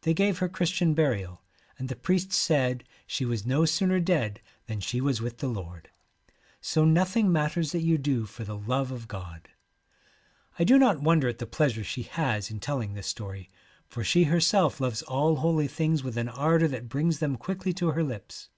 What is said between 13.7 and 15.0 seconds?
for she herself